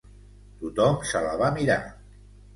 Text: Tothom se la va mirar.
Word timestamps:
Tothom 0.61 0.97
se 1.11 1.23
la 1.27 1.35
va 1.43 1.51
mirar. 1.61 1.79